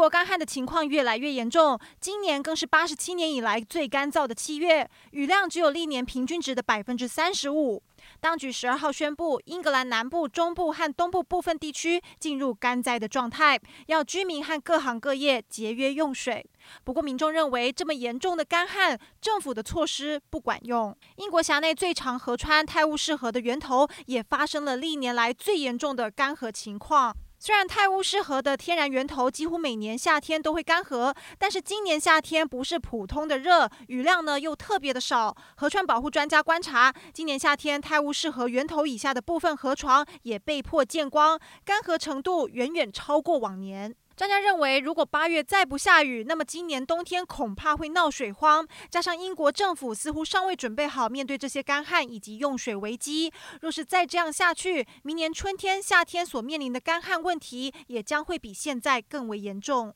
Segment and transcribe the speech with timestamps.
[0.00, 7.82] 国干旱的情况越来越严重，今年更是八十七年以来最干燥的七月，雨量只有历年平均值的百分之三十五。
[8.18, 16.42] 当局十二号宣布，英格兰南部、中部和东部部分地区进入干灾的状态，要居民和各行各业节约用水。
[16.82, 20.96] 不过，民众认为这么严重的干旱，政府的措施不管用。
[21.16, 27.14] 英国辖内最长河川泰晤士河的源头也发生了历年来最严重的干涸情况。
[27.42, 35.34] 虽然泰晤士河的天然源头几乎每年夏天都会干涸，但是今年夏天不是普通的热，雨量呢又特别的少。
[35.56, 43.96] 河川保护专家观察，今年夏天泰晤士河源头以下的部分河床也被迫见光，干涸程度远远超过往年。
[44.20, 48.68] 专家认为，如果八月再不下雨，那么今年冬天恐怕会闹水荒。
[48.90, 59.88] 加上英国政府似乎尚未准备好面对这些干旱以及用水危机，若是再这样下去，明年春天、夏天所面临的干旱问题也将会比现在更为严重。